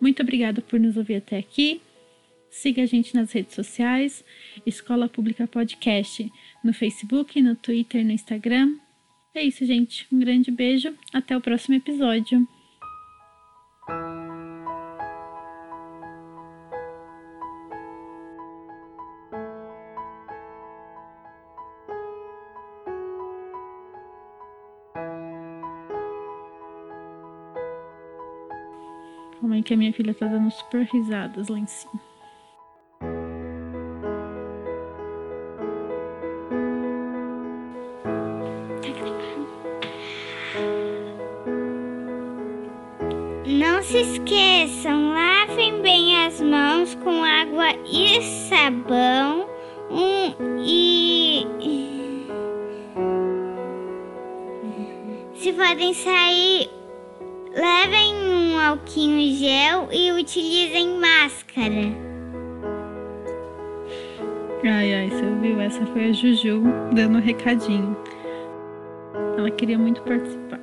Muito 0.00 0.22
obrigada 0.22 0.60
por 0.60 0.80
nos 0.80 0.96
ouvir 0.96 1.14
até 1.14 1.38
aqui. 1.38 1.80
Siga 2.50 2.82
a 2.82 2.86
gente 2.86 3.14
nas 3.14 3.32
redes 3.32 3.54
sociais, 3.54 4.24
Escola 4.66 5.08
Pública 5.08 5.46
Podcast, 5.46 6.30
no 6.64 6.72
Facebook, 6.72 7.40
no 7.40 7.54
Twitter, 7.54 8.04
no 8.04 8.10
Instagram. 8.12 8.76
É 9.34 9.42
isso, 9.42 9.64
gente. 9.64 10.06
Um 10.12 10.18
grande 10.18 10.50
beijo. 10.50 10.92
Até 11.12 11.36
o 11.36 11.40
próximo 11.40 11.76
episódio. 11.76 12.46
Calma 29.40 29.54
aí 29.54 29.62
que 29.62 29.72
a 29.72 29.76
minha 29.76 29.92
filha 29.92 30.12
tá 30.12 30.26
dando 30.26 30.50
super 30.50 30.84
risadas 30.86 31.46
lá 31.48 31.58
em 31.58 31.66
cima. 31.66 32.07
Alquinho 58.68 59.34
gel 59.34 59.88
e 59.90 60.12
utilizem 60.12 60.98
máscara. 60.98 62.08
Ai, 64.62 64.94
ai, 64.94 65.08
você 65.10 65.24
ouviu? 65.24 65.60
Essa 65.60 65.86
foi 65.86 66.10
a 66.10 66.12
Juju 66.12 66.62
dando 66.94 67.18
um 67.18 67.20
recadinho. 67.20 67.96
Ela 69.38 69.50
queria 69.50 69.78
muito 69.78 70.02
participar. 70.02 70.60